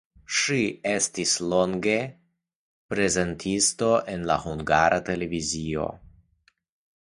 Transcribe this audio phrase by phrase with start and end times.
[0.35, 0.55] Ŝi
[0.91, 1.93] estis longe
[2.93, 5.87] prezentisto en la Hungara Televizio.